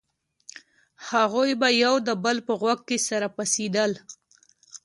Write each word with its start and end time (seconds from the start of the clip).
هغوى 1.09 1.51
به 1.61 1.69
يو 1.83 1.95
د 2.07 2.09
بل 2.23 2.37
په 2.47 2.53
غوږ 2.59 2.79
کښې 2.87 2.97
سره 3.09 3.27
پسېدل. 3.35 3.91